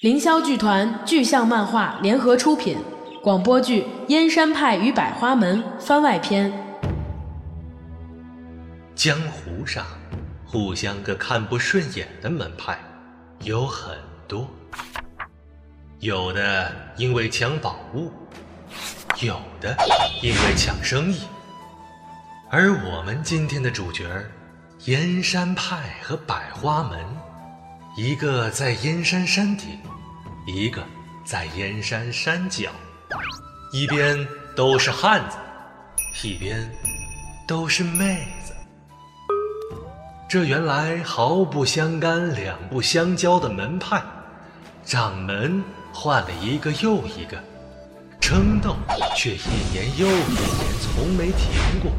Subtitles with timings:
[0.00, 2.78] 凌霄剧团巨象漫画联合出品
[3.20, 6.52] 广播剧《燕山派与百花门》番外篇。
[8.94, 9.84] 江湖上
[10.46, 12.78] 互相个看不顺眼的门派
[13.42, 13.98] 有很
[14.28, 14.48] 多，
[15.98, 18.12] 有的因为抢宝物，
[19.20, 19.76] 有的
[20.22, 21.22] 因为抢生意。
[22.48, 24.08] 而我们今天的主角
[24.84, 27.04] 燕山派和百花门，
[27.98, 29.76] 一个在燕山山顶。
[30.46, 30.84] 一个
[31.24, 32.70] 在燕山山脚，
[33.72, 35.36] 一边都是汉子，
[36.22, 36.70] 一边
[37.44, 38.52] 都是妹子。
[40.28, 44.00] 这原来毫不相干、两不相交的门派，
[44.84, 45.60] 掌门
[45.92, 47.36] 换了一个又一个，
[48.20, 48.76] 争斗
[49.16, 51.50] 却一年又一年从没停
[51.82, 51.90] 过。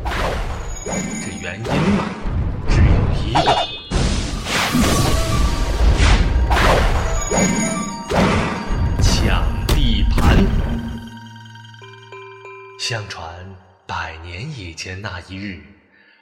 [0.86, 1.66] 这原因
[1.98, 2.06] 嘛，
[2.70, 3.69] 只有一个。
[12.90, 15.62] 相传百年以前那一日，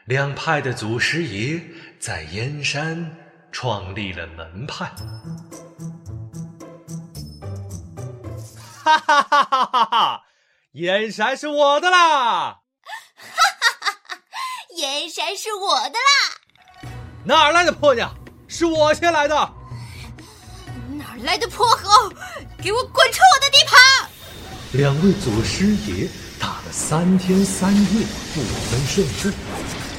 [0.03, 1.61] 两派的祖师爷
[1.97, 3.09] 在燕山
[3.53, 4.91] 创立了门派。
[8.83, 10.23] 哈哈哈哈哈哈！
[10.73, 11.97] 燕山是我的啦！
[11.97, 12.59] 哈
[13.15, 14.19] 哈哈哈！
[14.75, 16.91] 燕山是我的啦！
[17.23, 18.13] 哪来的婆娘？
[18.49, 19.35] 是我先来的！
[20.97, 22.09] 哪来的泼猴？
[22.61, 24.09] 给我滚出我的地盘！
[24.73, 26.09] 两位祖师爷。
[26.79, 29.29] 三天三夜不分胜负，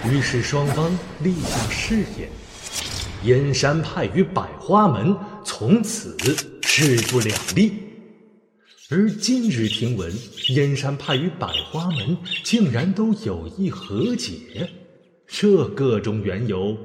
[0.09, 2.31] 于是双方立下誓言：
[3.25, 6.17] 燕山派与百花门从此
[6.63, 7.73] 势不两立。
[8.91, 10.11] 而今日听闻，
[10.51, 14.71] 燕山派与百花门竟然都有意和解，
[15.27, 16.79] 这个中缘由，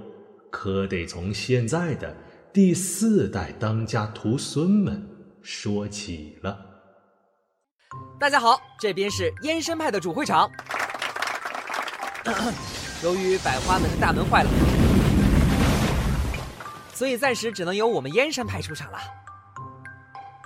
[0.50, 2.18] 可得从现在的
[2.52, 5.08] 第四代当家徒孙们
[5.44, 6.73] 说起了。
[8.20, 10.50] 大家好，这边是燕山派的主会场。
[13.04, 14.50] 由于百花门的大门坏了，
[16.94, 19.00] 所以暂时只能由我们燕山派出场了。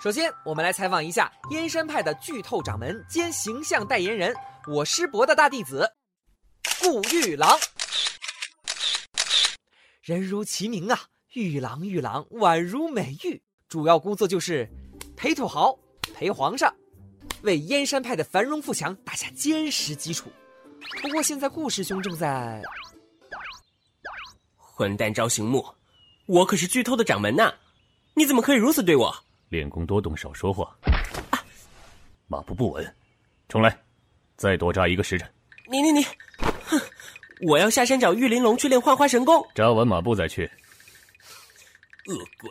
[0.01, 4.35] 首先，我们来采访一下燕山派的剧透掌门兼形象代言人，
[4.67, 5.88] 我师伯的大弟子
[6.81, 7.57] 顾玉郎。
[10.01, 11.00] 人如其名啊，
[11.33, 13.41] 玉郎玉郎，宛如美玉。
[13.67, 14.67] 主要工作就是
[15.16, 15.77] 陪土豪，
[16.16, 16.73] 陪皇上。
[17.43, 20.31] 为燕山派的繁荣富强打下坚实基础。
[21.01, 22.61] 不过现在顾师兄正在……
[24.57, 25.65] 混蛋招行木，
[26.27, 27.51] 我可是剧透的掌门呐！
[28.13, 29.15] 你怎么可以如此对我？
[29.49, 30.75] 练功多动，少说话。
[32.27, 32.95] 马步不稳，
[33.47, 33.79] 重来，
[34.35, 35.27] 再多扎一个时辰。
[35.69, 36.03] 你你你，
[36.65, 36.79] 哼！
[37.41, 39.47] 我要下山找玉玲珑去练幻花神功。
[39.55, 40.49] 扎完马步再去。
[42.05, 42.49] 恶鬼！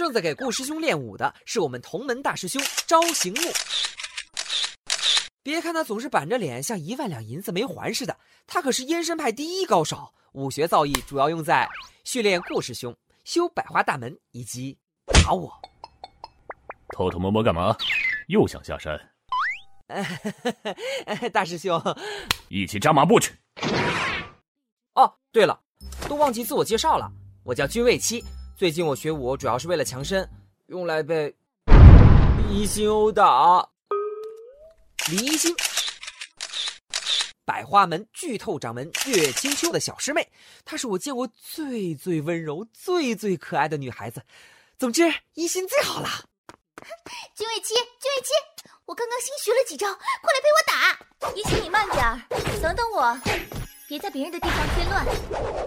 [0.00, 3.42] 正在给顾师兄练武的是我们同门大师兄招行木。
[5.42, 8.16] 别看他总是板着脸，像一万两银子没还似的，
[8.46, 10.14] 他可是燕山派第一高手。
[10.32, 11.68] 武学造诣主要用在
[12.02, 14.78] 训练顾师兄、修百花大门以及
[15.22, 15.52] 打我。
[16.96, 17.76] 偷偷摸摸干嘛？
[18.28, 18.98] 又想下山？
[21.30, 21.78] 大师兄，
[22.48, 23.34] 一起扎马步去。
[24.94, 25.60] 哦，对了，
[26.08, 27.12] 都忘记自我介绍了，
[27.44, 28.24] 我叫君未期。
[28.60, 30.28] 最近我学武主要是为了强身，
[30.66, 31.34] 用来被
[32.50, 33.66] 一心殴打。
[35.10, 35.56] 李一心，
[37.46, 40.30] 百花门剧透掌门岳清秋的小师妹，
[40.62, 44.22] 她是我见过最最温柔、最最可爱的女孩子。
[44.78, 46.10] 总之，一心最好了。
[47.34, 48.28] 君未期，君未期，
[48.84, 51.32] 我刚刚新学了几招，快来陪我打。
[51.34, 52.20] 一心，你慢点儿，
[52.60, 53.18] 等等我。
[53.90, 55.04] 别在别人的地方添乱。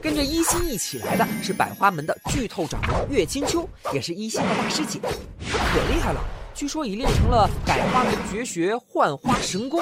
[0.01, 6.23] 跟着一心一起来的是百花门的剧透掌门岳清秋，也是一心的大师姐，可厉害了，
[6.55, 9.81] 据说已练成了百花门绝学幻花神功。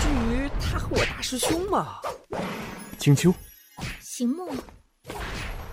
[0.00, 2.00] 至于他和我大师兄嘛，
[2.98, 3.32] 清秋，
[4.00, 4.50] 行木，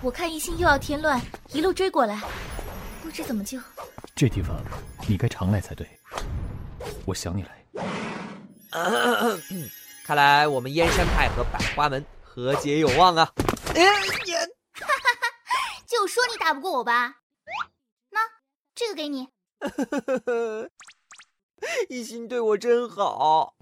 [0.00, 1.20] 我看一心又要添乱，
[1.52, 2.22] 一路追过来，
[3.02, 3.58] 不知怎么救。
[4.14, 4.56] 这地方
[5.08, 5.84] 你该常来才对，
[7.06, 7.50] 我想你来。
[10.08, 13.30] 看来我们燕山派和百花门和解有望啊！
[13.74, 13.90] 哎呀，
[14.72, 15.28] 哈哈哈！
[15.86, 17.16] 就说你打不过我吧。
[18.08, 18.18] 那
[18.74, 19.28] 这个给你。
[21.90, 23.54] 一心对我真好，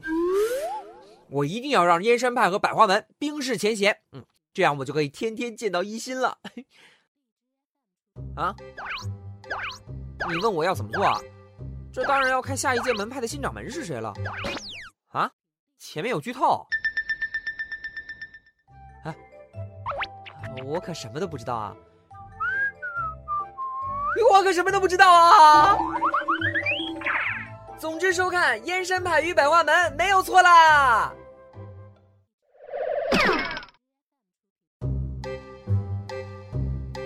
[1.31, 3.99] 我一定要让燕山派和百花门冰释前嫌。
[4.13, 6.39] 嗯，这样我就可以天天见到一心了。
[8.37, 8.55] 啊？
[10.29, 11.21] 你问我要怎么做啊？
[11.93, 14.15] 这当然要看下一届门派的新掌门是谁了。
[15.09, 15.29] 啊？
[15.79, 16.67] 前面有剧透，
[19.05, 19.15] 啊，
[20.65, 21.75] 我可什么都不知道啊！
[24.31, 25.79] 我可什么都不知道啊！
[27.79, 31.13] 总之，收看《燕山派与百花门》没有错啦。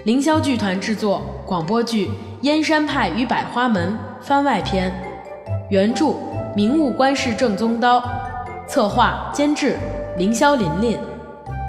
[0.05, 2.09] 凌霄剧团制作广播剧
[2.43, 4.93] 《燕山派与百花门》番外篇，
[5.71, 6.15] 原著
[6.55, 8.01] 明悟观世正宗刀，
[8.71, 9.77] 策划监制
[10.17, 10.97] 凌霄琳琳，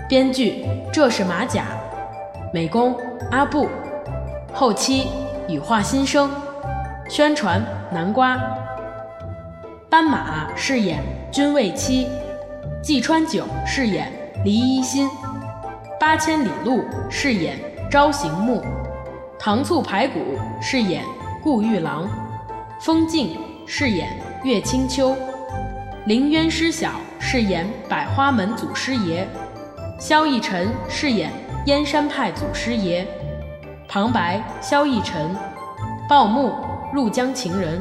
[0.08, 0.64] 编剧
[0.94, 1.64] 这是马甲，
[2.54, 2.96] 美工
[3.32, 3.68] 阿布，
[4.54, 5.08] 后期
[5.48, 6.30] 羽化新生，
[7.10, 7.60] 宣传
[7.92, 8.40] 南瓜。
[9.90, 11.00] 斑马饰演
[11.32, 12.08] 君未期，
[12.84, 14.14] 季川九饰演
[14.46, 15.10] 黎一心，
[16.00, 17.58] 八千里路饰演
[17.90, 18.62] 朝行木，
[19.40, 20.20] 糖醋排骨
[20.62, 21.04] 饰演
[21.42, 22.08] 顾玉郎，
[22.80, 24.08] 风静饰演
[24.44, 25.16] 岳清秋，
[26.08, 29.28] 凌渊师小饰演百花门祖师爷，
[30.00, 31.32] 萧逸尘饰演
[31.68, 33.06] 燕山派祖师爷，
[33.88, 35.36] 旁白萧逸尘，
[36.10, 36.56] 报幕
[36.92, 37.80] 入江情人。